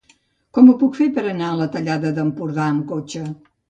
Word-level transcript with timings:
Com 0.57 0.71
ho 0.71 0.75
puc 0.79 0.97
fer 1.01 1.07
per 1.19 1.25
anar 1.33 1.51
a 1.51 1.61
la 1.61 1.69
Tallada 1.79 2.17
d'Empordà 2.19 2.69
amb 2.75 2.87
cotxe? 2.95 3.29